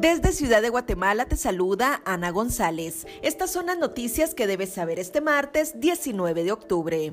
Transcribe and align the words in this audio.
Desde 0.00 0.32
Ciudad 0.32 0.60
de 0.60 0.70
Guatemala 0.70 1.26
te 1.26 1.36
saluda 1.36 2.02
Ana 2.04 2.30
González. 2.30 3.06
Estas 3.22 3.52
son 3.52 3.66
las 3.66 3.78
noticias 3.78 4.34
que 4.34 4.46
debes 4.46 4.70
saber 4.70 4.98
este 4.98 5.20
martes 5.20 5.80
19 5.80 6.42
de 6.42 6.52
octubre. 6.52 7.12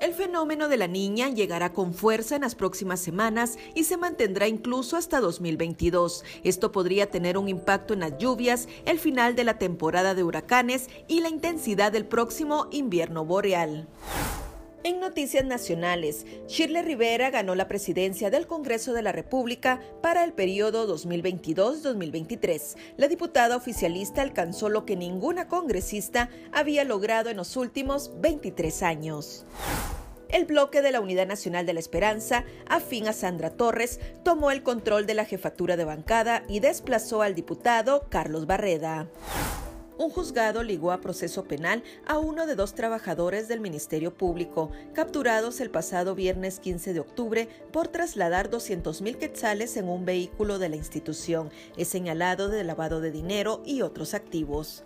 El 0.00 0.12
fenómeno 0.12 0.68
de 0.68 0.76
la 0.76 0.88
niña 0.88 1.28
llegará 1.30 1.72
con 1.72 1.94
fuerza 1.94 2.34
en 2.34 2.42
las 2.42 2.56
próximas 2.56 3.00
semanas 3.00 3.58
y 3.74 3.84
se 3.84 3.96
mantendrá 3.96 4.48
incluso 4.48 4.96
hasta 4.96 5.20
2022. 5.20 6.24
Esto 6.42 6.72
podría 6.72 7.10
tener 7.10 7.38
un 7.38 7.48
impacto 7.48 7.94
en 7.94 8.00
las 8.00 8.18
lluvias, 8.18 8.68
el 8.86 8.98
final 8.98 9.36
de 9.36 9.44
la 9.44 9.58
temporada 9.58 10.14
de 10.14 10.24
huracanes 10.24 10.90
y 11.06 11.20
la 11.20 11.28
intensidad 11.28 11.92
del 11.92 12.06
próximo 12.06 12.66
invierno 12.70 13.24
boreal. 13.24 13.88
En 14.86 15.00
noticias 15.00 15.46
nacionales, 15.46 16.26
Shirley 16.46 16.82
Rivera 16.82 17.30
ganó 17.30 17.54
la 17.54 17.68
presidencia 17.68 18.28
del 18.28 18.46
Congreso 18.46 18.92
de 18.92 19.00
la 19.00 19.12
República 19.12 19.80
para 20.02 20.24
el 20.24 20.34
periodo 20.34 20.86
2022-2023. 20.94 22.76
La 22.98 23.08
diputada 23.08 23.56
oficialista 23.56 24.20
alcanzó 24.20 24.68
lo 24.68 24.84
que 24.84 24.94
ninguna 24.94 25.48
congresista 25.48 26.28
había 26.52 26.84
logrado 26.84 27.30
en 27.30 27.38
los 27.38 27.56
últimos 27.56 28.12
23 28.20 28.82
años. 28.82 29.46
El 30.28 30.44
bloque 30.44 30.82
de 30.82 30.92
la 30.92 31.00
Unidad 31.00 31.28
Nacional 31.28 31.64
de 31.64 31.72
la 31.72 31.80
Esperanza, 31.80 32.44
afín 32.68 33.08
a 33.08 33.14
Sandra 33.14 33.48
Torres, 33.48 34.00
tomó 34.22 34.50
el 34.50 34.62
control 34.62 35.06
de 35.06 35.14
la 35.14 35.24
jefatura 35.24 35.78
de 35.78 35.86
bancada 35.86 36.44
y 36.46 36.60
desplazó 36.60 37.22
al 37.22 37.34
diputado 37.34 38.06
Carlos 38.10 38.46
Barreda 38.46 39.08
un 39.96 40.10
juzgado 40.10 40.62
ligó 40.62 40.92
a 40.92 41.00
proceso 41.00 41.44
penal 41.44 41.82
a 42.06 42.18
uno 42.18 42.46
de 42.46 42.54
dos 42.54 42.74
trabajadores 42.74 43.48
del 43.48 43.60
Ministerio 43.60 44.12
Público, 44.12 44.70
capturados 44.92 45.60
el 45.60 45.70
pasado 45.70 46.14
viernes 46.14 46.58
15 46.58 46.92
de 46.92 47.00
octubre 47.00 47.48
por 47.72 47.88
trasladar 47.88 48.50
200 48.50 49.02
mil 49.02 49.18
quetzales 49.18 49.76
en 49.76 49.88
un 49.88 50.04
vehículo 50.04 50.58
de 50.58 50.68
la 50.68 50.76
institución. 50.76 51.50
Es 51.76 51.88
señalado 51.88 52.48
de 52.48 52.64
lavado 52.64 53.00
de 53.00 53.10
dinero 53.10 53.62
y 53.64 53.82
otros 53.82 54.14
activos. 54.14 54.84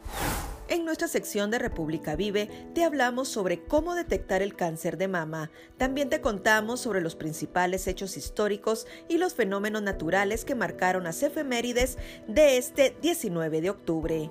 En 0.69 0.85
nuestra 0.85 1.09
sección 1.09 1.51
de 1.51 1.59
República 1.59 2.15
Vive 2.15 2.51
te 2.75 2.85
hablamos 2.85 3.29
sobre 3.29 3.65
cómo 3.65 3.95
detectar 3.95 4.43
el 4.43 4.55
cáncer 4.55 4.99
de 4.99 5.09
mama. 5.09 5.51
También 5.79 6.11
te 6.11 6.21
contamos 6.21 6.81
sobre 6.81 7.01
los 7.01 7.17
principales 7.17 7.87
hechos 7.87 8.19
históricos 8.19 8.87
y 9.09 9.17
los 9.17 9.33
fenómenos 9.33 9.81
naturales 9.81 10.45
que 10.45 10.55
marcaron 10.55 11.05
las 11.05 11.23
efemérides 11.23 11.97
de 12.27 12.59
este 12.59 12.95
19 13.01 13.63
de 13.63 13.71
octubre. 13.71 14.31